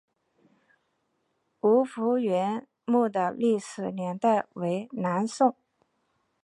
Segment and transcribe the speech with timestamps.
[1.59, 5.55] 吴福源墓的历史年代为南宋。